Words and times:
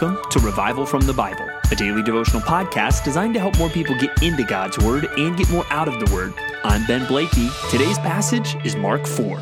Welcome 0.00 0.28
to 0.30 0.40
Revival 0.40 0.86
from 0.86 1.02
the 1.02 1.12
Bible, 1.12 1.48
a 1.70 1.76
daily 1.76 2.02
devotional 2.02 2.42
podcast 2.42 3.04
designed 3.04 3.32
to 3.34 3.38
help 3.38 3.56
more 3.58 3.68
people 3.68 3.94
get 3.94 4.24
into 4.24 4.42
God's 4.42 4.76
Word 4.76 5.04
and 5.16 5.36
get 5.36 5.48
more 5.50 5.64
out 5.70 5.86
of 5.86 6.04
the 6.04 6.12
Word. 6.12 6.34
I'm 6.64 6.84
Ben 6.86 7.06
Blakey. 7.06 7.48
Today's 7.70 7.96
passage 7.98 8.56
is 8.64 8.74
Mark 8.74 9.06
4. 9.06 9.38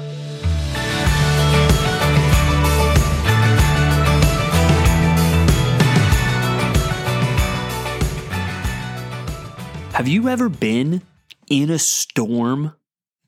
Have 9.95 10.07
you 10.07 10.29
ever 10.29 10.50
been 10.50 11.00
in 11.48 11.71
a 11.71 11.79
storm 11.79 12.75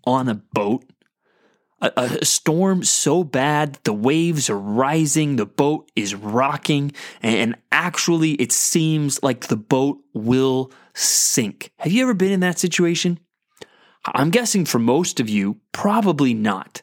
on 0.04 0.28
a 0.28 0.34
boat? 0.34 0.84
A, 1.84 2.18
a, 2.20 2.24
storm 2.24 2.82
so 2.82 3.22
bad 3.24 3.78
the 3.84 3.92
waves 3.92 4.48
are 4.48 4.58
rising, 4.58 5.36
the 5.36 5.44
boat 5.44 5.90
is 5.94 6.14
rocking, 6.14 6.92
and 7.20 7.56
actually 7.70 8.32
it 8.32 8.52
seems 8.52 9.22
like 9.22 9.48
the 9.48 9.56
boat 9.56 9.98
will 10.14 10.72
sink. 10.94 11.70
Have 11.80 11.92
you 11.92 12.02
ever 12.02 12.14
been 12.14 12.32
in 12.32 12.40
that 12.40 12.58
situation? 12.58 13.20
I'm 14.06 14.30
guessing 14.30 14.64
for 14.64 14.78
most 14.78 15.20
of 15.20 15.28
you, 15.28 15.58
probably 15.72 16.32
not. 16.32 16.80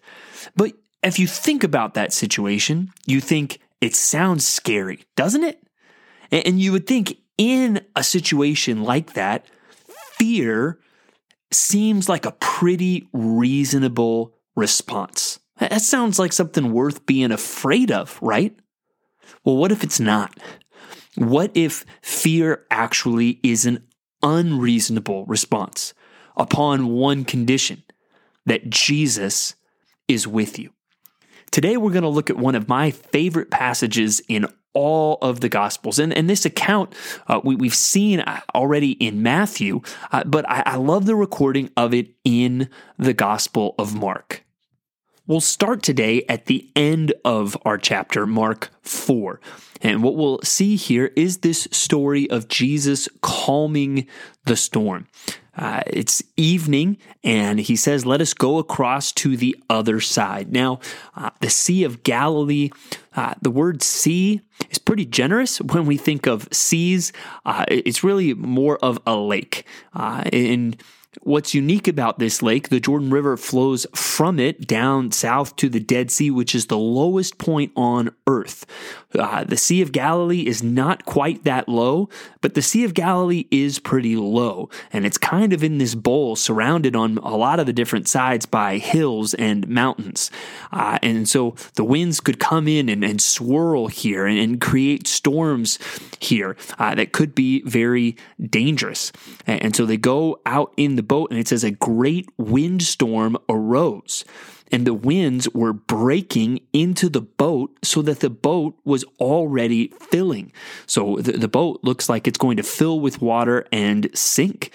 But 0.55 0.73
if 1.01 1.17
you 1.17 1.25
think 1.25 1.63
about 1.63 1.95
that 1.95 2.13
situation, 2.13 2.91
you 3.07 3.21
think 3.21 3.59
it 3.79 3.95
sounds 3.95 4.45
scary, 4.45 5.03
doesn't 5.15 5.43
it? 5.43 5.63
And 6.31 6.59
you 6.59 6.71
would 6.71 6.85
think 6.85 7.17
in 7.37 7.81
a 7.95 8.03
situation 8.03 8.83
like 8.83 9.13
that, 9.13 9.47
fear 10.17 10.79
seems 11.51 12.07
like 12.07 12.25
a 12.25 12.31
pretty 12.33 13.07
reasonable 13.13 14.35
response. 14.55 15.39
That 15.59 15.81
sounds 15.81 16.17
like 16.17 16.33
something 16.33 16.71
worth 16.71 17.05
being 17.05 17.31
afraid 17.31 17.91
of, 17.91 18.17
right? 18.21 18.57
Well, 19.43 19.57
what 19.57 19.71
if 19.71 19.83
it's 19.83 19.99
not? 19.99 20.37
What 21.15 21.51
if 21.53 21.85
fear 22.01 22.65
actually 22.71 23.39
is 23.43 23.65
an 23.65 23.83
unreasonable 24.23 25.25
response 25.25 25.93
upon 26.35 26.87
one 26.87 27.25
condition 27.25 27.83
that 28.45 28.69
Jesus 28.69 29.55
is 30.07 30.27
with 30.27 30.57
you? 30.57 30.71
Today, 31.51 31.75
we're 31.75 31.91
going 31.91 32.03
to 32.03 32.09
look 32.09 32.29
at 32.29 32.37
one 32.37 32.55
of 32.55 32.69
my 32.69 32.91
favorite 32.91 33.51
passages 33.51 34.21
in 34.27 34.47
all 34.73 35.17
of 35.21 35.41
the 35.41 35.49
Gospels. 35.49 35.99
And, 35.99 36.13
and 36.13 36.29
this 36.29 36.45
account 36.45 36.95
uh, 37.27 37.41
we, 37.43 37.67
have 37.67 37.75
seen 37.75 38.23
already 38.55 38.91
in 38.91 39.21
Matthew, 39.21 39.81
uh, 40.11 40.23
but 40.23 40.49
I, 40.49 40.63
I 40.65 40.75
love 40.77 41.05
the 41.05 41.15
recording 41.15 41.69
of 41.75 41.93
it 41.93 42.15
in 42.23 42.69
the 42.97 43.13
Gospel 43.13 43.75
of 43.77 43.93
Mark. 43.93 44.40
We'll 45.31 45.39
start 45.39 45.81
today 45.81 46.25
at 46.27 46.47
the 46.47 46.69
end 46.75 47.13
of 47.23 47.55
our 47.63 47.77
chapter, 47.77 48.27
Mark 48.27 48.69
4. 48.81 49.39
And 49.81 50.03
what 50.03 50.17
we'll 50.17 50.41
see 50.43 50.75
here 50.75 51.13
is 51.15 51.37
this 51.37 51.69
story 51.71 52.29
of 52.29 52.49
Jesus 52.49 53.07
calming 53.21 54.07
the 54.43 54.57
storm. 54.57 55.07
Uh, 55.55 55.83
it's 55.87 56.21
evening, 56.35 56.97
and 57.23 57.61
he 57.61 57.77
says, 57.77 58.05
Let 58.05 58.19
us 58.19 58.33
go 58.33 58.57
across 58.57 59.13
to 59.13 59.37
the 59.37 59.55
other 59.69 60.01
side. 60.01 60.51
Now, 60.51 60.81
uh, 61.15 61.29
the 61.39 61.49
Sea 61.49 61.85
of 61.85 62.03
Galilee, 62.03 62.69
uh, 63.15 63.35
the 63.41 63.51
word 63.51 63.81
sea 63.81 64.41
is 64.69 64.79
pretty 64.79 65.05
generous 65.05 65.61
when 65.61 65.85
we 65.85 65.95
think 65.95 66.27
of 66.27 66.49
seas. 66.51 67.13
Uh, 67.45 67.63
it's 67.69 68.03
really 68.03 68.33
more 68.33 68.77
of 68.79 68.99
a 69.07 69.15
lake. 69.15 69.65
and 69.93 70.75
uh, 70.75 70.83
What's 71.23 71.53
unique 71.53 71.89
about 71.89 72.19
this 72.19 72.41
lake, 72.41 72.69
the 72.69 72.79
Jordan 72.79 73.09
River 73.09 73.35
flows 73.35 73.85
from 73.93 74.39
it 74.39 74.65
down 74.65 75.11
south 75.11 75.57
to 75.57 75.67
the 75.67 75.81
Dead 75.81 76.09
Sea, 76.09 76.31
which 76.31 76.55
is 76.55 76.67
the 76.67 76.77
lowest 76.77 77.37
point 77.37 77.73
on 77.75 78.11
earth. 78.27 78.65
Uh, 79.17 79.43
the 79.43 79.57
Sea 79.57 79.81
of 79.81 79.91
Galilee 79.91 80.47
is 80.47 80.63
not 80.63 81.05
quite 81.05 81.43
that 81.43 81.67
low, 81.67 82.07
but 82.39 82.53
the 82.53 82.61
Sea 82.61 82.85
of 82.85 82.93
Galilee 82.93 83.45
is 83.51 83.77
pretty 83.79 84.15
low. 84.15 84.69
And 84.93 85.05
it's 85.05 85.17
kind 85.17 85.51
of 85.51 85.63
in 85.63 85.77
this 85.77 85.95
bowl 85.95 86.35
surrounded 86.35 86.95
on 86.95 87.17
a 87.17 87.35
lot 87.35 87.59
of 87.59 87.65
the 87.65 87.73
different 87.73 88.07
sides 88.07 88.45
by 88.45 88.77
hills 88.77 89.33
and 89.33 89.67
mountains. 89.67 90.31
Uh, 90.71 90.97
and 91.01 91.27
so 91.27 91.55
the 91.75 91.83
winds 91.83 92.21
could 92.21 92.39
come 92.39 92.67
in 92.67 92.87
and, 92.87 93.03
and 93.03 93.21
swirl 93.21 93.87
here 93.87 94.25
and, 94.25 94.39
and, 94.39 94.61
create 94.61 95.07
storms 95.07 95.79
here 96.19 96.55
uh, 96.77 96.93
that 96.93 97.11
could 97.11 97.33
be 97.33 97.63
very 97.63 98.15
dangerous. 98.39 99.11
And, 99.47 99.63
and 99.63 99.75
so 99.75 99.85
they 99.85 99.97
go 99.97 100.39
out 100.45 100.71
in 100.77 100.95
the 100.95 101.01
the 101.01 101.07
boat, 101.07 101.31
and 101.31 101.39
it 101.39 101.47
says 101.47 101.63
a 101.63 101.71
great 101.71 102.29
windstorm 102.37 103.35
arose. 103.49 104.23
And 104.71 104.87
the 104.87 104.93
winds 104.93 105.49
were 105.49 105.73
breaking 105.73 106.61
into 106.71 107.09
the 107.09 107.21
boat 107.21 107.77
so 107.83 108.01
that 108.03 108.21
the 108.21 108.29
boat 108.29 108.77
was 108.85 109.03
already 109.19 109.89
filling. 109.99 110.53
So 110.85 111.17
the, 111.17 111.33
the 111.33 111.47
boat 111.47 111.81
looks 111.83 112.07
like 112.07 112.27
it's 112.27 112.37
going 112.37 112.57
to 112.57 112.63
fill 112.63 112.99
with 112.99 113.21
water 113.21 113.67
and 113.71 114.09
sink. 114.13 114.71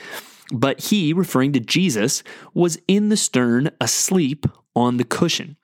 But 0.53 0.81
he, 0.81 1.13
referring 1.13 1.53
to 1.55 1.61
Jesus, 1.61 2.23
was 2.55 2.79
in 2.87 3.09
the 3.09 3.17
stern 3.17 3.71
asleep 3.81 4.47
on 4.75 4.99
the 4.99 5.05
cushion. 5.05 5.57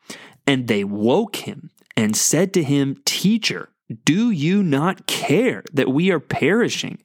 And 0.46 0.66
they 0.66 0.82
woke 0.82 1.36
him 1.36 1.70
and 1.96 2.16
said 2.16 2.52
to 2.54 2.64
him, 2.64 3.00
Teacher, 3.04 3.68
do 4.04 4.30
you 4.30 4.62
not 4.62 5.06
care 5.06 5.62
that 5.72 5.92
we 5.92 6.10
are 6.10 6.20
perishing? 6.20 6.98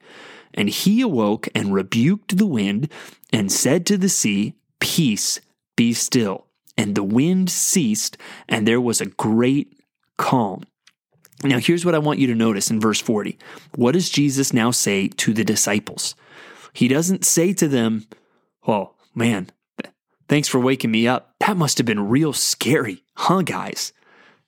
And 0.54 0.68
he 0.68 1.02
awoke 1.02 1.48
and 1.54 1.74
rebuked 1.74 2.36
the 2.36 2.46
wind 2.46 2.90
and 3.32 3.52
said 3.52 3.86
to 3.86 3.98
the 3.98 4.08
sea, 4.08 4.54
Peace, 4.80 5.40
be 5.76 5.92
still. 5.92 6.47
And 6.78 6.94
the 6.94 7.02
wind 7.02 7.50
ceased, 7.50 8.16
and 8.48 8.66
there 8.66 8.80
was 8.80 9.00
a 9.00 9.06
great 9.06 9.78
calm. 10.16 10.62
Now, 11.44 11.58
here's 11.58 11.84
what 11.84 11.94
I 11.94 11.98
want 11.98 12.20
you 12.20 12.28
to 12.28 12.34
notice 12.34 12.70
in 12.70 12.80
verse 12.80 13.00
40. 13.00 13.36
What 13.74 13.92
does 13.92 14.08
Jesus 14.08 14.52
now 14.52 14.70
say 14.70 15.08
to 15.08 15.34
the 15.34 15.44
disciples? 15.44 16.14
He 16.72 16.88
doesn't 16.88 17.24
say 17.24 17.52
to 17.54 17.68
them, 17.68 18.06
Oh, 18.66 18.94
man, 19.14 19.50
thanks 20.28 20.48
for 20.48 20.60
waking 20.60 20.90
me 20.90 21.06
up. 21.06 21.34
That 21.40 21.56
must 21.56 21.78
have 21.78 21.86
been 21.86 22.08
real 22.08 22.32
scary, 22.32 23.02
huh, 23.16 23.42
guys? 23.42 23.92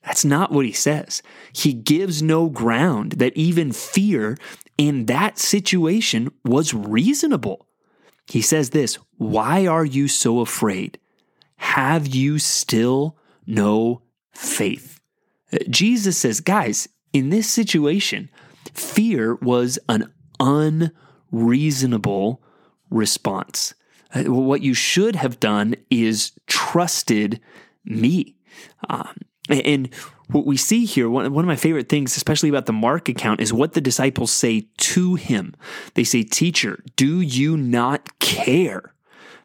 That's 0.03 0.25
not 0.25 0.51
what 0.51 0.65
he 0.65 0.71
says. 0.71 1.21
He 1.53 1.73
gives 1.73 2.23
no 2.23 2.49
ground 2.49 3.13
that 3.13 3.35
even 3.35 3.71
fear 3.71 4.37
in 4.77 5.05
that 5.05 5.37
situation 5.37 6.31
was 6.43 6.73
reasonable. 6.73 7.67
He 8.27 8.41
says 8.41 8.69
this 8.69 8.95
Why 9.17 9.67
are 9.67 9.85
you 9.85 10.07
so 10.07 10.39
afraid? 10.39 10.97
Have 11.61 12.07
you 12.07 12.39
still 12.39 13.15
no 13.45 14.01
faith? 14.33 14.99
Uh, 15.53 15.59
Jesus 15.69 16.17
says, 16.17 16.41
guys, 16.41 16.89
in 17.13 17.29
this 17.29 17.49
situation, 17.49 18.31
fear 18.73 19.35
was 19.35 19.77
an 19.87 20.11
unreasonable 20.39 22.41
response. 22.89 23.75
Uh, 24.13 24.23
what 24.23 24.63
you 24.63 24.73
should 24.73 25.15
have 25.15 25.39
done 25.39 25.75
is 25.91 26.31
trusted 26.47 27.39
me. 27.85 28.35
Um, 28.89 29.15
and 29.47 29.93
what 30.31 30.47
we 30.47 30.57
see 30.57 30.85
here, 30.85 31.11
one, 31.11 31.27
of 31.27 31.45
my 31.45 31.55
favorite 31.55 31.89
things, 31.89 32.17
especially 32.17 32.49
about 32.49 32.65
the 32.65 32.73
Mark 32.73 33.07
account, 33.07 33.39
is 33.39 33.53
what 33.53 33.73
the 33.73 33.81
disciples 33.81 34.31
say 34.31 34.67
to 34.77 35.13
him. 35.13 35.53
They 35.93 36.05
say, 36.05 36.23
Teacher, 36.23 36.83
do 36.95 37.21
you 37.21 37.55
not 37.55 38.17
care 38.19 38.95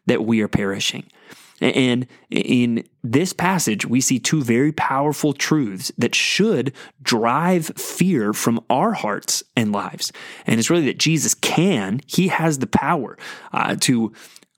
that 0.07 0.25
we 0.25 0.41
are 0.41 0.47
perishing? 0.47 1.11
And 1.59 2.07
in 2.29 2.87
this 3.03 3.33
passage, 3.33 3.85
we 3.85 4.01
see 4.01 4.19
two 4.19 4.43
very 4.43 4.71
powerful 4.71 5.33
truths 5.33 5.91
that 5.97 6.13
should 6.13 6.73
drive 7.01 7.67
fear 7.75 8.33
from 8.33 8.63
our 8.69 8.93
hearts 8.93 9.43
and 9.55 9.71
lives. 9.71 10.11
And 10.45 10.59
it's 10.59 10.69
really 10.69 10.85
that 10.85 10.99
Jesus 10.99 11.33
can, 11.33 12.01
he 12.05 12.27
has 12.27 12.59
the 12.59 12.67
power 12.67 13.17
uh, 13.53 13.75
to 13.81 14.13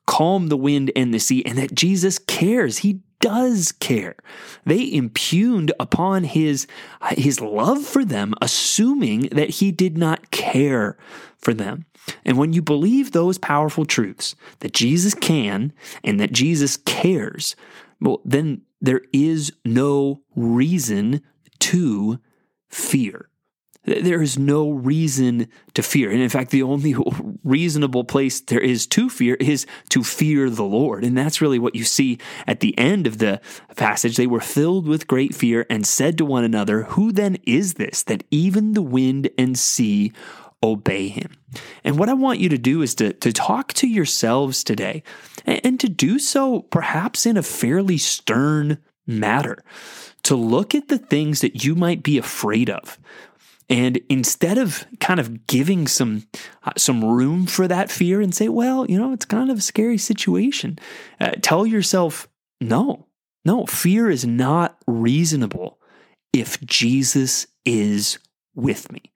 calm 0.10 0.48
the 0.48 0.58
wind 0.58 0.92
and 0.96 1.14
the 1.14 1.20
sea, 1.20 1.46
and 1.46 1.60
that 1.60 1.76
Jesus 1.76 2.18
cares. 2.18 2.80
He 2.80 3.02
does 3.20 3.72
care. 3.74 4.16
They 4.66 4.92
impugned 4.92 5.72
upon 5.80 6.24
his, 6.24 6.66
his 7.12 7.40
love 7.40 7.86
for 7.86 8.04
them, 8.04 8.34
assuming 8.42 9.30
that 9.32 9.52
he 9.52 9.72
did 9.72 10.00
not 10.00 10.32
care 10.32 10.98
for 11.38 11.54
them. 11.54 11.86
And 12.26 12.40
when 12.40 12.54
you 12.54 12.64
believe 12.64 13.12
those 13.12 13.38
powerful 13.38 13.86
truths, 13.86 14.36
that 14.62 14.74
Jesus 14.74 15.14
can 15.14 15.74
and 16.04 16.20
that 16.20 16.32
Jesus 16.32 16.76
cares, 16.76 17.56
well, 18.02 18.20
then 18.26 18.64
there 18.82 19.02
is 19.14 19.54
no 19.64 20.24
reason 20.36 21.22
to 21.60 22.20
fear. 22.68 23.30
There 23.86 24.22
is 24.22 24.38
no 24.38 24.70
reason 24.70 25.48
to 25.74 25.82
fear. 25.82 26.12
And 26.12 26.22
in 26.22 26.30
fact, 26.30 26.52
the 26.52 26.64
only 26.64 26.96
reasonable 27.44 28.04
place 28.04 28.42
there 28.42 28.60
is 28.60 28.86
to 28.88 29.10
fear 29.10 29.36
is 29.36 29.66
to 29.90 30.04
fear 30.04 30.50
the 30.50 30.64
Lord. 30.64 31.04
And 31.04 31.18
that's 31.18 31.42
really 31.42 31.60
what 31.60 31.76
you 31.76 31.86
see 31.86 32.18
at 32.46 32.60
the 32.60 32.78
end 32.78 33.08
of 33.08 33.20
the 33.20 33.40
passage. 33.76 34.18
They 34.18 34.28
were 34.28 34.42
filled 34.42 34.86
with 34.86 35.08
great 35.08 35.34
fear 35.34 35.66
and 35.70 35.88
said 35.88 36.18
to 36.18 36.26
one 36.26 36.44
another, 36.44 36.84
Who 36.84 37.12
then 37.12 37.38
is 37.46 37.76
this 37.76 38.04
that 38.04 38.26
even 38.30 38.74
the 38.74 38.82
wind 38.82 39.30
and 39.38 39.58
sea 39.58 40.12
obey 40.62 41.08
him? 41.08 41.32
And 41.84 41.98
what 41.98 42.10
I 42.10 42.14
want 42.14 42.40
you 42.40 42.50
to 42.50 42.58
do 42.58 42.82
is 42.82 42.94
to, 42.96 43.14
to 43.14 43.32
talk 43.32 43.74
to 43.76 43.88
yourselves 43.88 44.64
today 44.64 45.04
and, 45.46 45.62
and 45.64 45.80
to 45.80 45.88
do 45.88 46.20
so 46.20 46.64
perhaps 46.64 47.26
in 47.26 47.38
a 47.38 47.44
fairly 47.44 47.98
stern 47.98 48.78
matter 49.08 49.64
to 50.24 50.36
look 50.36 50.76
at 50.76 50.90
the 50.90 50.98
things 50.98 51.42
that 51.42 51.64
you 51.64 51.76
might 51.76 52.04
be 52.04 52.18
afraid 52.18 52.70
of 52.70 53.00
And 53.70 54.02
instead 54.10 54.58
of 54.58 54.86
kind 55.00 55.20
of 55.20 55.46
giving 55.46 55.88
some 55.88 56.28
uh, 56.64 56.72
some 56.76 57.06
room 57.06 57.46
for 57.46 57.68
that 57.68 57.92
fear 57.92 58.20
and 58.20 58.34
say, 58.34 58.50
well, 58.50 58.86
you 58.90 58.98
know, 58.98 59.14
it's 59.14 59.26
kind 59.26 59.52
of 59.52 59.60
a 59.60 59.62
scary 59.62 59.98
situation, 59.98 60.80
uh, 61.22 61.32
tell 61.42 61.66
yourself, 61.66 62.28
no, 62.60 63.08
no, 63.46 63.66
fear 63.66 64.10
is 64.10 64.26
not 64.26 64.78
reasonable 64.88 65.80
if 66.34 66.60
Jesus 66.62 67.48
is 67.64 68.18
with 68.56 68.92
me. 68.92 69.12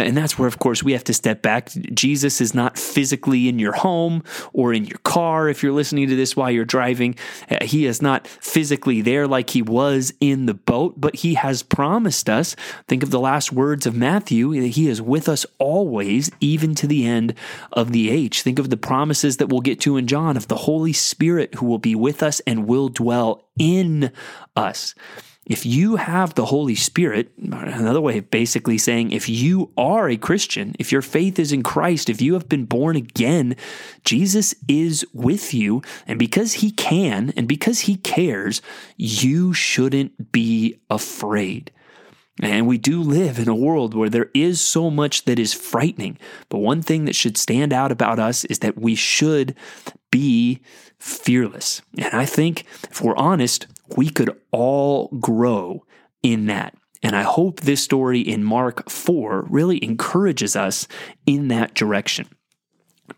And 0.00 0.16
that's 0.16 0.38
where, 0.38 0.48
of 0.48 0.58
course, 0.58 0.82
we 0.82 0.92
have 0.92 1.04
to 1.04 1.14
step 1.14 1.42
back. 1.42 1.70
Jesus 1.94 2.40
is 2.40 2.54
not 2.54 2.78
physically 2.78 3.48
in 3.48 3.58
your 3.58 3.72
home 3.72 4.22
or 4.52 4.72
in 4.72 4.84
your 4.84 4.98
car 4.98 5.48
if 5.48 5.62
you're 5.62 5.72
listening 5.72 6.08
to 6.08 6.16
this 6.16 6.36
while 6.36 6.50
you're 6.50 6.64
driving. 6.64 7.14
Uh, 7.50 7.64
he 7.64 7.86
is 7.86 8.02
not 8.02 8.26
physically 8.26 9.00
there 9.00 9.26
like 9.26 9.50
he 9.50 9.62
was 9.62 10.12
in 10.20 10.46
the 10.46 10.54
boat, 10.54 11.00
but 11.00 11.16
he 11.16 11.34
has 11.34 11.62
promised 11.62 12.28
us. 12.28 12.56
Think 12.88 13.02
of 13.02 13.10
the 13.10 13.20
last 13.20 13.52
words 13.52 13.86
of 13.86 13.94
Matthew. 13.94 14.50
He 14.50 14.88
is 14.88 15.02
with 15.02 15.28
us 15.28 15.46
always, 15.58 16.30
even 16.40 16.74
to 16.76 16.86
the 16.86 17.06
end 17.06 17.34
of 17.72 17.92
the 17.92 18.10
age. 18.10 18.42
Think 18.42 18.58
of 18.58 18.70
the 18.70 18.76
promises 18.76 19.36
that 19.36 19.48
we'll 19.48 19.60
get 19.60 19.80
to 19.80 19.96
in 19.96 20.06
John 20.06 20.36
of 20.36 20.48
the 20.48 20.56
Holy 20.56 20.92
Spirit 20.92 21.54
who 21.56 21.66
will 21.66 21.78
be 21.78 21.94
with 21.94 22.22
us 22.22 22.40
and 22.40 22.66
will 22.66 22.88
dwell 22.88 23.44
in 23.58 24.12
us. 24.56 24.94
If 25.50 25.66
you 25.66 25.96
have 25.96 26.34
the 26.34 26.44
Holy 26.44 26.76
Spirit, 26.76 27.32
another 27.36 28.00
way 28.00 28.18
of 28.18 28.30
basically 28.30 28.78
saying 28.78 29.10
if 29.10 29.28
you 29.28 29.72
are 29.76 30.08
a 30.08 30.16
Christian, 30.16 30.76
if 30.78 30.92
your 30.92 31.02
faith 31.02 31.40
is 31.40 31.50
in 31.50 31.64
Christ, 31.64 32.08
if 32.08 32.22
you 32.22 32.34
have 32.34 32.48
been 32.48 32.66
born 32.66 32.94
again, 32.94 33.56
Jesus 34.04 34.54
is 34.68 35.04
with 35.12 35.52
you. 35.52 35.82
And 36.06 36.20
because 36.20 36.52
he 36.52 36.70
can 36.70 37.32
and 37.36 37.48
because 37.48 37.80
he 37.80 37.96
cares, 37.96 38.62
you 38.96 39.52
shouldn't 39.52 40.30
be 40.30 40.78
afraid. 40.88 41.72
And 42.42 42.66
we 42.66 42.78
do 42.78 43.02
live 43.02 43.38
in 43.38 43.48
a 43.48 43.54
world 43.54 43.94
where 43.94 44.08
there 44.08 44.30
is 44.32 44.60
so 44.60 44.90
much 44.90 45.24
that 45.24 45.38
is 45.38 45.52
frightening. 45.52 46.18
But 46.48 46.58
one 46.58 46.82
thing 46.82 47.04
that 47.04 47.14
should 47.14 47.36
stand 47.36 47.72
out 47.72 47.92
about 47.92 48.18
us 48.18 48.44
is 48.46 48.60
that 48.60 48.78
we 48.78 48.94
should 48.94 49.54
be 50.10 50.60
fearless. 50.98 51.82
And 51.98 52.14
I 52.14 52.24
think 52.24 52.64
if 52.90 53.02
we're 53.02 53.16
honest, 53.16 53.66
we 53.96 54.08
could 54.08 54.36
all 54.50 55.08
grow 55.20 55.84
in 56.22 56.46
that. 56.46 56.74
And 57.02 57.16
I 57.16 57.22
hope 57.22 57.60
this 57.60 57.82
story 57.82 58.20
in 58.20 58.44
Mark 58.44 58.88
4 58.88 59.46
really 59.48 59.82
encourages 59.82 60.54
us 60.54 60.86
in 61.26 61.48
that 61.48 61.74
direction. 61.74 62.28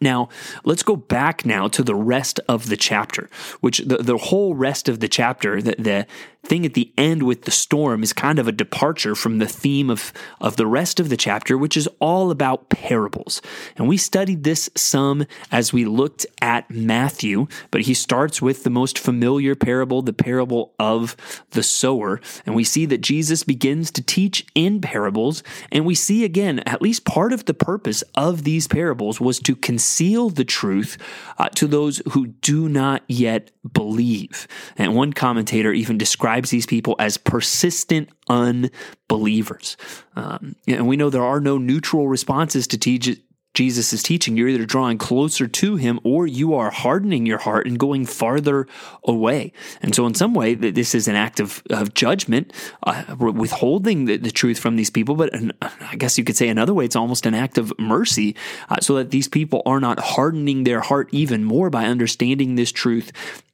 Now, 0.00 0.28
let's 0.64 0.82
go 0.82 0.96
back 0.96 1.44
now 1.44 1.68
to 1.68 1.82
the 1.82 1.94
rest 1.94 2.40
of 2.48 2.68
the 2.68 2.76
chapter, 2.76 3.28
which 3.60 3.78
the, 3.78 3.98
the 3.98 4.16
whole 4.16 4.54
rest 4.54 4.88
of 4.88 5.00
the 5.00 5.08
chapter, 5.08 5.60
the, 5.60 5.74
the 5.78 6.06
thing 6.44 6.66
at 6.66 6.74
the 6.74 6.92
end 6.98 7.22
with 7.22 7.42
the 7.42 7.50
storm 7.50 8.02
is 8.02 8.12
kind 8.12 8.38
of 8.38 8.48
a 8.48 8.52
departure 8.52 9.14
from 9.14 9.38
the 9.38 9.46
theme 9.46 9.88
of, 9.88 10.12
of 10.40 10.56
the 10.56 10.66
rest 10.66 10.98
of 10.98 11.08
the 11.08 11.16
chapter, 11.16 11.56
which 11.56 11.76
is 11.76 11.88
all 12.00 12.30
about 12.30 12.68
parables. 12.68 13.40
And 13.76 13.88
we 13.88 13.96
studied 13.96 14.42
this 14.42 14.68
some 14.74 15.24
as 15.52 15.72
we 15.72 15.84
looked 15.84 16.26
at 16.40 16.68
Matthew, 16.70 17.46
but 17.70 17.82
he 17.82 17.94
starts 17.94 18.42
with 18.42 18.64
the 18.64 18.70
most 18.70 18.98
familiar 18.98 19.54
parable, 19.54 20.02
the 20.02 20.12
parable 20.12 20.74
of 20.78 21.16
the 21.50 21.62
sower. 21.62 22.20
And 22.44 22.56
we 22.56 22.64
see 22.64 22.86
that 22.86 23.00
Jesus 23.00 23.44
begins 23.44 23.90
to 23.92 24.02
teach 24.02 24.44
in 24.54 24.80
parables. 24.80 25.44
And 25.70 25.86
we 25.86 25.94
see 25.94 26.24
again, 26.24 26.58
at 26.60 26.82
least 26.82 27.04
part 27.04 27.32
of 27.32 27.44
the 27.44 27.54
purpose 27.54 28.02
of 28.16 28.42
these 28.42 28.66
parables 28.66 29.20
was 29.20 29.38
to 29.40 29.54
conceal 29.54 30.28
the 30.28 30.44
truth 30.44 30.98
uh, 31.38 31.48
to 31.50 31.68
those 31.68 32.02
who 32.10 32.26
do 32.26 32.68
not 32.68 33.02
yet 33.06 33.52
believe. 33.72 34.48
And 34.76 34.96
one 34.96 35.12
commentator 35.12 35.72
even 35.72 35.98
describes 35.98 36.31
describes 36.32 36.50
these 36.50 36.66
people 36.66 36.96
as 36.98 37.18
persistent 37.18 38.08
unbelievers. 38.28 39.76
Um, 40.16 40.56
and 40.66 40.88
we 40.88 40.96
know 40.96 41.10
there 41.10 41.22
are 41.22 41.40
no 41.40 41.58
neutral 41.58 42.08
responses 42.08 42.66
to 42.68 42.78
teach, 42.78 43.20
Jesus 43.54 44.02
teaching. 44.02 44.34
You're 44.34 44.48
either 44.48 44.64
drawing 44.64 44.96
closer 44.96 45.46
to 45.46 45.76
him 45.76 46.00
or 46.04 46.26
you 46.26 46.54
are 46.54 46.70
hardening 46.70 47.26
your 47.26 47.36
heart 47.36 47.66
and 47.66 47.78
going 47.78 48.06
farther 48.06 48.66
away. 49.04 49.52
And 49.82 49.94
so, 49.94 50.06
in 50.06 50.14
some 50.14 50.32
way, 50.32 50.54
this 50.54 50.94
is 50.94 51.06
an 51.06 51.16
act 51.16 51.38
of, 51.38 51.62
of 51.68 51.92
judgment, 51.92 52.52
uh, 52.86 53.14
withholding 53.18 54.06
the, 54.06 54.16
the, 54.16 54.30
truth 54.30 54.58
from 54.58 54.76
these 54.76 54.88
people. 54.88 55.16
But 55.16 55.34
I 55.60 55.96
guess 55.96 56.16
you 56.16 56.24
could 56.24 56.36
say 56.36 56.48
another 56.48 56.72
way, 56.72 56.86
it's 56.86 56.96
almost 56.96 57.26
an 57.26 57.34
act 57.34 57.58
of 57.58 57.74
mercy 57.78 58.34
uh, 58.70 58.80
so 58.80 58.94
that 58.94 59.10
these 59.10 59.28
people 59.28 59.60
are 59.66 59.80
not 59.80 59.98
hardening 59.98 60.64
their 60.64 60.80
heart 60.80 61.10
even 61.12 61.44
more 61.44 61.68
by 61.68 61.84
understanding 61.84 62.54
this 62.54 62.72
truth 62.72 63.12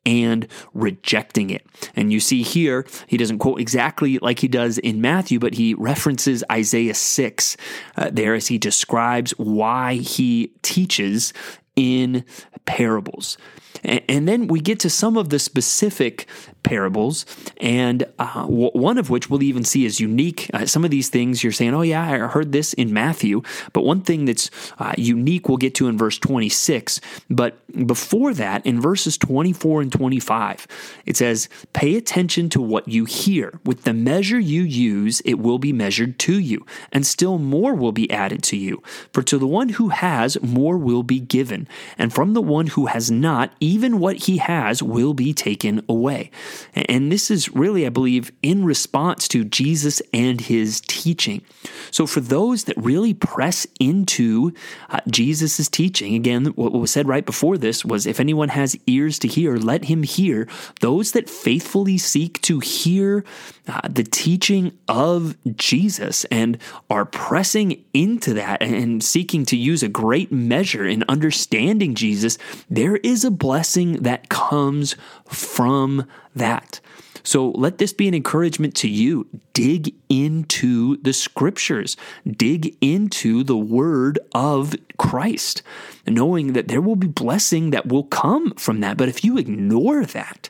and 0.08 0.48
rejecting 0.72 1.50
it. 1.50 1.66
And 1.94 2.10
you 2.10 2.18
see 2.18 2.42
here, 2.42 2.86
he 3.06 3.18
doesn't 3.18 3.40
quote 3.40 3.60
exactly 3.60 4.18
like 4.20 4.38
he 4.38 4.48
does 4.48 4.78
in 4.78 5.02
Matthew, 5.02 5.38
but 5.38 5.52
he 5.52 5.74
references 5.74 6.42
Isaiah 6.50 6.94
6 6.94 7.56
uh, 7.98 8.08
there 8.10 8.32
as 8.32 8.46
he 8.46 8.56
describes 8.56 9.32
why 9.32 9.96
he 9.96 10.50
teaches 10.62 11.34
in 11.76 12.24
parables. 12.64 13.36
And 13.84 14.28
then 14.28 14.46
we 14.46 14.60
get 14.60 14.80
to 14.80 14.90
some 14.90 15.16
of 15.16 15.28
the 15.28 15.38
specific 15.38 16.26
parables, 16.62 17.24
and 17.60 18.04
uh, 18.18 18.44
one 18.44 18.98
of 18.98 19.08
which 19.10 19.30
we'll 19.30 19.42
even 19.42 19.64
see 19.64 19.86
is 19.86 20.00
unique. 20.00 20.50
Uh, 20.52 20.66
some 20.66 20.84
of 20.84 20.90
these 20.90 21.08
things 21.08 21.42
you're 21.42 21.52
saying, 21.52 21.74
oh, 21.74 21.82
yeah, 21.82 22.02
I 22.02 22.18
heard 22.28 22.52
this 22.52 22.74
in 22.74 22.92
Matthew, 22.92 23.42
but 23.72 23.82
one 23.82 24.02
thing 24.02 24.26
that's 24.26 24.50
uh, 24.78 24.92
unique 24.98 25.48
we'll 25.48 25.56
get 25.56 25.74
to 25.76 25.88
in 25.88 25.96
verse 25.96 26.18
26. 26.18 27.00
But 27.30 27.58
before 27.86 28.34
that, 28.34 28.66
in 28.66 28.80
verses 28.80 29.16
24 29.16 29.82
and 29.82 29.92
25, 29.92 30.66
it 31.06 31.16
says, 31.16 31.48
Pay 31.72 31.96
attention 31.96 32.48
to 32.50 32.60
what 32.60 32.88
you 32.88 33.04
hear. 33.04 33.60
With 33.64 33.84
the 33.84 33.94
measure 33.94 34.38
you 34.38 34.62
use, 34.62 35.20
it 35.20 35.34
will 35.34 35.58
be 35.58 35.72
measured 35.72 36.18
to 36.20 36.38
you, 36.38 36.66
and 36.92 37.06
still 37.06 37.38
more 37.38 37.74
will 37.74 37.92
be 37.92 38.10
added 38.10 38.42
to 38.44 38.56
you. 38.56 38.82
For 39.12 39.22
to 39.22 39.38
the 39.38 39.46
one 39.46 39.70
who 39.70 39.88
has, 39.88 40.40
more 40.42 40.76
will 40.76 41.02
be 41.02 41.20
given, 41.20 41.66
and 41.96 42.12
from 42.12 42.34
the 42.34 42.42
one 42.42 42.68
who 42.68 42.86
has 42.86 43.10
not, 43.10 43.52
what 43.76 44.16
he 44.16 44.38
has 44.38 44.82
will 44.82 45.14
be 45.14 45.32
taken 45.34 45.84
away. 45.88 46.30
And 46.74 47.12
this 47.12 47.30
is 47.30 47.54
really, 47.54 47.86
I 47.86 47.90
believe, 47.90 48.32
in 48.42 48.64
response 48.64 49.28
to 49.28 49.44
Jesus 49.44 50.00
and 50.12 50.40
his 50.40 50.80
teaching. 50.80 51.42
So, 51.90 52.06
for 52.06 52.20
those 52.20 52.64
that 52.64 52.76
really 52.76 53.14
press 53.14 53.66
into 53.78 54.52
uh, 54.88 55.00
Jesus' 55.08 55.68
teaching, 55.68 56.14
again, 56.14 56.46
what 56.46 56.72
was 56.72 56.90
said 56.90 57.06
right 57.06 57.24
before 57.24 57.58
this 57.58 57.84
was 57.84 58.06
if 58.06 58.20
anyone 58.20 58.48
has 58.48 58.76
ears 58.86 59.18
to 59.20 59.28
hear, 59.28 59.56
let 59.56 59.84
him 59.84 60.02
hear. 60.02 60.48
Those 60.80 61.12
that 61.12 61.28
faithfully 61.28 61.98
seek 61.98 62.40
to 62.42 62.60
hear 62.60 63.24
uh, 63.66 63.80
the 63.88 64.04
teaching 64.04 64.72
of 64.88 65.36
Jesus 65.56 66.24
and 66.26 66.58
are 66.88 67.04
pressing 67.04 67.84
into 67.92 68.34
that 68.34 68.62
and 68.62 69.02
seeking 69.02 69.44
to 69.46 69.56
use 69.56 69.82
a 69.82 69.88
great 69.88 70.32
measure 70.32 70.86
in 70.86 71.04
understanding 71.08 71.94
Jesus, 71.94 72.38
there 72.70 72.96
is 72.96 73.24
a 73.24 73.30
blessing 73.30 73.57
that 74.02 74.28
comes 74.28 74.96
from 75.26 76.06
that. 76.34 76.80
So 77.22 77.50
let 77.50 77.78
this 77.78 77.92
be 77.92 78.08
an 78.08 78.14
encouragement 78.14 78.74
to 78.76 78.88
you. 78.88 79.26
Dig 79.52 79.94
into 80.08 80.96
the 81.02 81.12
scriptures, 81.12 81.96
dig 82.26 82.76
into 82.80 83.44
the 83.44 83.56
word 83.56 84.18
of 84.34 84.74
Christ, 84.96 85.62
knowing 86.06 86.54
that 86.54 86.68
there 86.68 86.80
will 86.80 86.96
be 86.96 87.06
blessing 87.06 87.70
that 87.70 87.86
will 87.86 88.04
come 88.04 88.52
from 88.52 88.80
that. 88.80 88.96
But 88.96 89.08
if 89.08 89.24
you 89.24 89.36
ignore 89.36 90.04
that, 90.06 90.48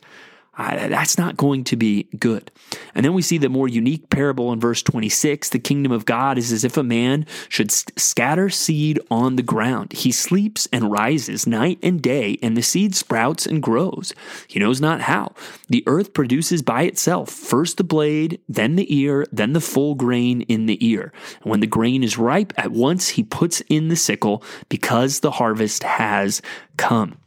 uh, 0.59 0.89
that's 0.89 1.17
not 1.17 1.37
going 1.37 1.63
to 1.65 1.77
be 1.77 2.09
good. 2.19 2.51
And 2.95 3.05
then 3.05 3.15
we 3.15 3.23
see 3.23 3.39
the 3.39 3.49
more 3.49 3.69
unique 3.69 4.11
parable 4.11 4.53
in 4.53 4.59
verse 4.59 4.83
26. 4.83 5.51
The 5.51 5.59
kingdom 5.61 5.93
of 5.93 6.05
God 6.05 6.37
is 6.37 6.51
as 6.51 6.65
if 6.65 6.77
a 6.77 6.83
man 6.83 7.27
should 7.49 7.71
scatter 7.71 8.51
seed 8.51 8.99
on 9.11 9.37
the 9.37 9.43
ground. 9.43 9.93
He 9.93 10.11
sleeps 10.11 10.67
and 10.73 10.91
rises 10.91 11.47
night 11.47 11.79
and 11.83 12.03
day, 12.03 12.39
and 12.43 12.57
the 12.57 12.63
seed 12.63 12.97
sprouts 12.97 13.47
and 13.47 13.63
grows. 13.63 14.13
He 14.49 14.59
knows 14.59 14.81
not 14.81 15.03
how. 15.03 15.33
The 15.69 15.85
earth 15.87 16.13
produces 16.13 16.61
by 16.63 16.83
itself 16.83 17.31
first 17.31 17.77
the 17.77 17.85
blade, 17.85 18.41
then 18.49 18.75
the 18.75 18.93
ear, 18.95 19.27
then 19.31 19.53
the 19.53 19.61
full 19.61 19.95
grain 19.95 20.43
in 20.43 20.67
the 20.67 20.85
ear. 20.85 21.13
And 21.43 21.51
when 21.51 21.61
the 21.61 21.67
grain 21.67 22.03
is 22.03 22.19
ripe, 22.19 22.53
at 22.57 22.73
once 22.73 23.11
he 23.11 23.23
puts 23.23 23.61
in 23.69 23.89
the 23.89 23.97
sickle 23.97 24.43
because 24.69 25.21
the 25.21 25.31
harvest 25.33 25.85
has 25.85 26.43
come. 26.77 27.19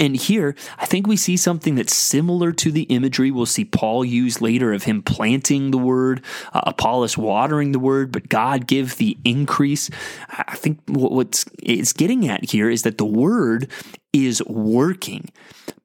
And 0.00 0.16
here, 0.16 0.56
I 0.78 0.86
think 0.86 1.06
we 1.06 1.16
see 1.16 1.36
something 1.36 1.76
that's 1.76 1.94
similar 1.94 2.52
to 2.52 2.72
the 2.72 2.82
imagery 2.84 3.30
we'll 3.30 3.46
see 3.46 3.64
Paul 3.64 4.04
use 4.04 4.40
later 4.40 4.72
of 4.72 4.82
him 4.82 5.02
planting 5.02 5.70
the 5.70 5.78
word, 5.78 6.24
uh, 6.52 6.62
Apollos 6.66 7.16
watering 7.16 7.72
the 7.72 7.78
word, 7.78 8.10
but 8.10 8.28
God 8.28 8.66
give 8.66 8.96
the 8.96 9.16
increase. 9.24 9.88
I 10.28 10.56
think 10.56 10.80
what 10.88 11.44
it's 11.62 11.92
getting 11.92 12.26
at 12.26 12.50
here 12.50 12.68
is 12.68 12.82
that 12.82 12.98
the 12.98 13.06
word 13.06 13.68
is 14.12 14.42
working, 14.46 15.30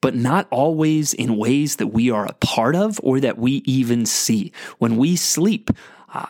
but 0.01 0.15
not 0.15 0.47
always 0.49 1.13
in 1.13 1.37
ways 1.37 1.75
that 1.75 1.87
we 1.87 2.09
are 2.09 2.25
a 2.25 2.33
part 2.33 2.75
of 2.75 2.99
or 3.03 3.19
that 3.19 3.37
we 3.37 3.61
even 3.65 4.05
see. 4.05 4.51
When 4.79 4.97
we 4.97 5.15
sleep, 5.15 5.69
uh, 6.11 6.25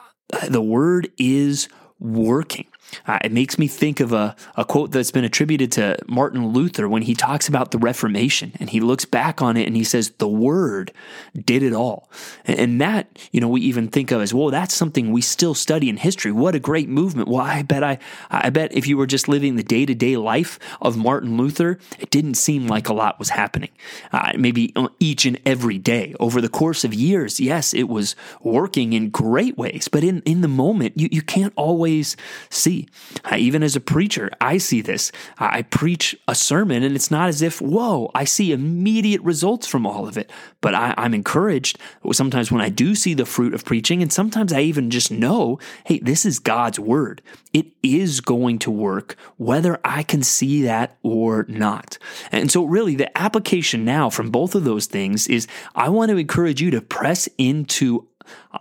the 0.49 0.61
word 0.61 1.09
is 1.17 1.69
working. 1.99 2.67
Uh, 3.07 3.19
it 3.23 3.31
makes 3.31 3.57
me 3.57 3.67
think 3.67 3.99
of 3.99 4.11
a, 4.13 4.35
a 4.55 4.65
quote 4.65 4.91
that's 4.91 5.11
been 5.11 5.23
attributed 5.23 5.71
to 5.73 5.97
Martin 6.07 6.49
Luther 6.49 6.87
when 6.87 7.03
he 7.03 7.13
talks 7.13 7.47
about 7.47 7.71
the 7.71 7.77
Reformation 7.77 8.53
and 8.59 8.69
he 8.69 8.79
looks 8.79 9.05
back 9.05 9.41
on 9.41 9.57
it 9.57 9.67
and 9.67 9.75
he 9.75 9.83
says, 9.83 10.11
The 10.11 10.27
Word 10.27 10.91
did 11.35 11.63
it 11.63 11.73
all. 11.73 12.09
And, 12.45 12.59
and 12.59 12.81
that, 12.81 13.07
you 13.31 13.41
know, 13.41 13.47
we 13.47 13.61
even 13.61 13.87
think 13.87 14.11
of 14.11 14.21
as, 14.21 14.33
well, 14.33 14.49
that's 14.49 14.73
something 14.73 15.11
we 15.11 15.21
still 15.21 15.53
study 15.53 15.89
in 15.89 15.97
history. 15.97 16.31
What 16.31 16.55
a 16.55 16.59
great 16.59 16.89
movement. 16.89 17.27
Well, 17.27 17.41
I 17.41 17.63
bet 17.63 17.83
I, 17.83 17.99
I 18.29 18.49
bet 18.49 18.73
if 18.73 18.87
you 18.87 18.97
were 18.97 19.07
just 19.07 19.27
living 19.27 19.55
the 19.55 19.63
day 19.63 19.85
to 19.85 19.93
day 19.93 20.17
life 20.17 20.59
of 20.81 20.97
Martin 20.97 21.37
Luther, 21.37 21.79
it 21.99 22.09
didn't 22.09 22.35
seem 22.35 22.67
like 22.67 22.89
a 22.89 22.93
lot 22.93 23.19
was 23.19 23.29
happening. 23.29 23.69
Uh, 24.11 24.33
maybe 24.37 24.73
each 24.99 25.25
and 25.25 25.39
every 25.45 25.77
day 25.77 26.15
over 26.19 26.41
the 26.41 26.49
course 26.49 26.83
of 26.83 26.93
years, 26.93 27.39
yes, 27.39 27.73
it 27.73 27.89
was 27.89 28.15
working 28.41 28.93
in 28.93 29.09
great 29.09 29.57
ways, 29.57 29.87
but 29.87 30.03
in, 30.03 30.21
in 30.21 30.41
the 30.41 30.47
moment, 30.47 30.99
you, 30.99 31.09
you 31.11 31.21
can't 31.21 31.53
always 31.55 32.15
see. 32.49 32.80
Uh, 33.23 33.35
even 33.37 33.63
as 33.63 33.75
a 33.75 33.81
preacher, 33.81 34.29
I 34.39 34.57
see 34.57 34.81
this. 34.81 35.11
I 35.37 35.63
preach 35.63 36.15
a 36.27 36.35
sermon 36.35 36.83
and 36.83 36.95
it's 36.95 37.11
not 37.11 37.29
as 37.29 37.41
if, 37.41 37.61
whoa, 37.61 38.11
I 38.13 38.25
see 38.25 38.51
immediate 38.51 39.21
results 39.21 39.67
from 39.67 39.85
all 39.85 40.07
of 40.07 40.17
it. 40.17 40.29
But 40.61 40.75
I, 40.75 40.93
I'm 40.97 41.13
encouraged 41.13 41.77
sometimes 42.11 42.51
when 42.51 42.61
I 42.61 42.69
do 42.69 42.95
see 42.95 43.13
the 43.13 43.25
fruit 43.25 43.53
of 43.53 43.65
preaching, 43.65 44.01
and 44.01 44.11
sometimes 44.11 44.53
I 44.53 44.61
even 44.61 44.89
just 44.89 45.11
know, 45.11 45.59
hey, 45.85 45.99
this 45.99 46.25
is 46.25 46.39
God's 46.39 46.79
word. 46.79 47.21
It 47.53 47.67
is 47.83 48.21
going 48.21 48.59
to 48.59 48.71
work 48.71 49.15
whether 49.37 49.79
I 49.83 50.03
can 50.03 50.23
see 50.23 50.63
that 50.63 50.97
or 51.03 51.45
not. 51.47 51.97
And 52.31 52.51
so, 52.51 52.63
really, 52.63 52.95
the 52.95 53.15
application 53.17 53.83
now 53.83 54.09
from 54.09 54.29
both 54.29 54.55
of 54.55 54.63
those 54.63 54.85
things 54.85 55.27
is 55.27 55.47
I 55.75 55.89
want 55.89 56.11
to 56.11 56.17
encourage 56.17 56.61
you 56.61 56.71
to 56.71 56.81
press 56.81 57.27
into 57.37 58.07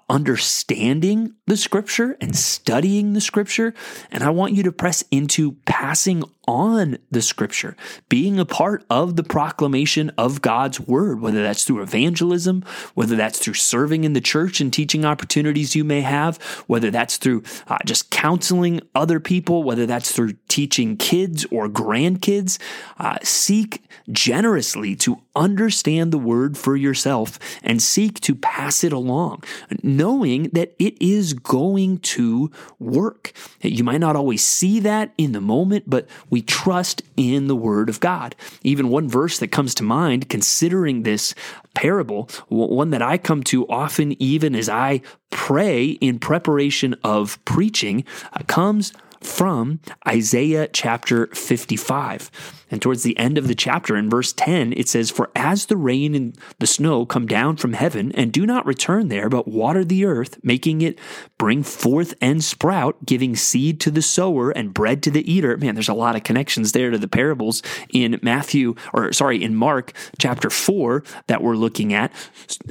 understanding 0.08 1.34
the 1.46 1.56
scripture 1.56 2.16
and 2.20 2.36
studying 2.36 3.12
the 3.12 3.20
scripture. 3.20 3.74
And 4.10 4.22
I 4.22 4.30
want 4.30 4.54
you 4.54 4.62
to 4.64 4.72
press 4.72 5.04
into 5.10 5.52
passing 5.64 6.24
on 6.50 6.98
the 7.12 7.22
scripture, 7.22 7.76
being 8.08 8.40
a 8.40 8.44
part 8.44 8.84
of 8.90 9.14
the 9.14 9.22
proclamation 9.22 10.10
of 10.18 10.42
God's 10.42 10.80
word, 10.80 11.20
whether 11.20 11.42
that's 11.42 11.64
through 11.64 11.80
evangelism, 11.82 12.64
whether 12.94 13.14
that's 13.14 13.38
through 13.38 13.54
serving 13.54 14.02
in 14.02 14.14
the 14.14 14.20
church 14.20 14.60
and 14.60 14.72
teaching 14.72 15.04
opportunities 15.04 15.76
you 15.76 15.84
may 15.84 16.00
have, 16.00 16.38
whether 16.66 16.90
that's 16.90 17.18
through 17.18 17.44
uh, 17.68 17.78
just 17.84 18.10
counseling 18.10 18.80
other 18.96 19.20
people, 19.20 19.62
whether 19.62 19.86
that's 19.86 20.10
through 20.10 20.32
teaching 20.48 20.96
kids 20.96 21.46
or 21.52 21.68
grandkids. 21.68 22.58
Uh, 22.98 23.18
seek 23.22 23.84
generously 24.10 24.96
to 24.96 25.20
understand 25.36 26.12
the 26.12 26.18
word 26.18 26.58
for 26.58 26.74
yourself 26.74 27.38
and 27.62 27.80
seek 27.80 28.18
to 28.20 28.34
pass 28.34 28.82
it 28.82 28.92
along, 28.92 29.42
knowing 29.82 30.44
that 30.50 30.74
it 30.78 31.00
is 31.00 31.34
going 31.34 31.98
to 31.98 32.50
work. 32.78 33.32
You 33.62 33.84
might 33.84 34.00
not 34.00 34.16
always 34.16 34.44
see 34.44 34.80
that 34.80 35.12
in 35.18 35.32
the 35.32 35.40
moment, 35.40 35.84
but 35.86 36.08
we 36.28 36.42
trust 36.42 37.02
in 37.16 37.46
the 37.46 37.56
Word 37.56 37.88
of 37.88 38.00
God. 38.00 38.34
Even 38.62 38.88
one 38.88 39.08
verse 39.08 39.38
that 39.38 39.48
comes 39.48 39.74
to 39.76 39.82
mind, 39.82 40.28
considering 40.28 41.02
this 41.02 41.34
parable, 41.74 42.28
one 42.48 42.90
that 42.90 43.02
I 43.02 43.18
come 43.18 43.42
to 43.44 43.66
often, 43.68 44.20
even 44.22 44.54
as 44.54 44.68
I 44.68 45.02
pray 45.30 45.90
in 45.90 46.18
preparation 46.18 46.94
of 47.04 47.42
preaching, 47.44 48.04
uh, 48.32 48.42
comes 48.46 48.92
from 49.20 49.80
Isaiah 50.06 50.68
chapter 50.68 51.26
55. 51.28 52.30
And 52.70 52.80
towards 52.80 53.02
the 53.02 53.18
end 53.18 53.36
of 53.36 53.48
the 53.48 53.54
chapter, 53.54 53.96
in 53.96 54.08
verse 54.08 54.32
10, 54.32 54.72
it 54.76 54.88
says, 54.88 55.10
For 55.10 55.30
as 55.34 55.66
the 55.66 55.76
rain 55.76 56.14
and 56.14 56.36
the 56.58 56.66
snow 56.66 57.04
come 57.04 57.26
down 57.26 57.56
from 57.56 57.72
heaven 57.72 58.12
and 58.12 58.32
do 58.32 58.46
not 58.46 58.66
return 58.66 59.08
there, 59.08 59.28
but 59.28 59.48
water 59.48 59.84
the 59.84 60.04
earth, 60.04 60.38
making 60.42 60.82
it 60.82 60.98
bring 61.38 61.62
forth 61.62 62.14
and 62.20 62.42
sprout, 62.44 63.04
giving 63.04 63.34
seed 63.34 63.80
to 63.80 63.90
the 63.90 64.02
sower 64.02 64.50
and 64.50 64.74
bread 64.74 65.02
to 65.02 65.10
the 65.10 65.30
eater. 65.30 65.56
Man, 65.56 65.74
there's 65.74 65.88
a 65.88 65.94
lot 65.94 66.16
of 66.16 66.22
connections 66.22 66.72
there 66.72 66.90
to 66.90 66.98
the 66.98 67.08
parables 67.08 67.62
in 67.92 68.20
Matthew, 68.22 68.74
or 68.92 69.12
sorry, 69.12 69.42
in 69.42 69.54
Mark 69.54 69.92
chapter 70.18 70.50
4 70.50 71.02
that 71.26 71.42
we're 71.42 71.56
looking 71.56 71.92
at. 71.92 72.12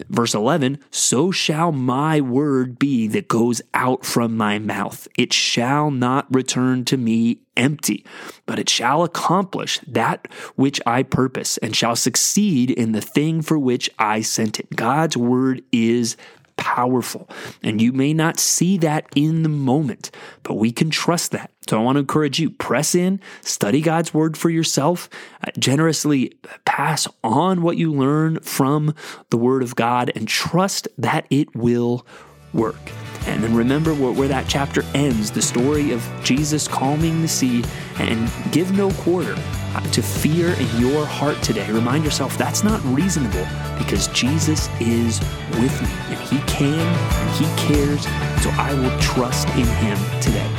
Verse 0.09 0.33
11, 0.33 0.79
So 0.91 1.31
shall 1.31 1.71
my 1.71 2.21
word 2.21 2.79
be 2.79 3.07
that 3.07 3.27
goes 3.27 3.61
out 3.73 4.05
from 4.05 4.37
my 4.37 4.59
mouth. 4.59 5.07
It 5.17 5.33
shall 5.33 5.91
not 5.91 6.33
return 6.33 6.85
to 6.85 6.97
me 6.97 7.39
empty, 7.59 8.03
but 8.47 8.57
it 8.57 8.69
shall 8.69 9.03
accomplish 9.03 9.79
that 9.85 10.27
which 10.55 10.81
I 10.87 11.03
purpose 11.03 11.57
and 11.59 11.75
shall 11.75 11.95
succeed 11.95 12.71
in 12.71 12.93
the 12.93 13.01
thing 13.01 13.43
for 13.43 13.59
which 13.59 13.89
I 13.99 14.21
sent 14.21 14.59
it. 14.59 14.75
God's 14.75 15.15
word 15.15 15.61
is 15.71 16.17
powerful. 16.59 17.29
And 17.63 17.81
you 17.81 17.93
may 17.93 18.13
not 18.13 18.37
see 18.37 18.77
that 18.79 19.07
in 19.15 19.43
the 19.43 19.49
moment, 19.49 20.11
but 20.43 20.55
we 20.55 20.73
can 20.73 20.89
trust 20.89 21.31
that. 21.31 21.51
So 21.69 21.79
I 21.79 21.81
want 21.81 21.95
to 21.95 22.01
encourage 22.01 22.37
you 22.37 22.49
press 22.49 22.95
in, 22.95 23.21
study 23.41 23.79
God's 23.79 24.13
word 24.13 24.35
for 24.35 24.49
yourself, 24.49 25.07
uh, 25.41 25.51
generously 25.57 26.33
pass 26.65 27.07
on 27.23 27.61
what 27.61 27.77
you 27.77 27.93
learn 27.93 28.41
from 28.41 28.93
the 29.29 29.37
word 29.37 29.63
of 29.63 29.75
God, 29.75 30.11
and 30.15 30.27
trust 30.27 30.89
that 30.97 31.27
it 31.29 31.55
will 31.55 32.05
work. 32.53 32.91
And 33.25 33.43
then 33.43 33.53
remember 33.53 33.93
where, 33.93 34.27
that 34.27 34.47
chapter 34.47 34.83
ends 34.93 35.29
the 35.29 35.41
story 35.41 35.91
of 35.91 36.07
Jesus 36.23 36.67
calming 36.67 37.21
the 37.21 37.27
sea 37.27 37.63
and 37.99 38.31
give 38.51 38.71
no 38.71 38.91
quarter 38.91 39.35
uh, 39.37 39.81
to 39.91 40.01
fear 40.01 40.53
in 40.53 40.81
your 40.81 41.05
heart 41.05 41.39
today. 41.43 41.69
Remind 41.71 42.03
yourself 42.03 42.37
that's 42.37 42.63
not 42.63 42.83
reasonable 42.85 43.45
because 43.77 44.07
Jesus 44.07 44.67
is 44.79 45.19
with 45.59 45.81
me 45.81 45.89
and 46.15 46.19
he 46.27 46.39
can 46.51 46.79
and 46.79 47.29
he 47.31 47.45
cares. 47.55 48.03
So 48.41 48.49
I 48.51 48.73
will 48.73 48.97
trust 48.99 49.47
in 49.49 49.65
him 49.65 49.97
today. 50.21 50.58